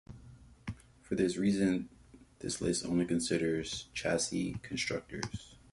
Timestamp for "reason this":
1.37-2.59